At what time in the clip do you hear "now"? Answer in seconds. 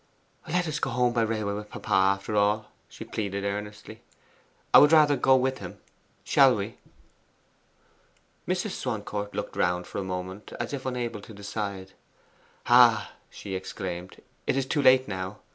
15.07-15.37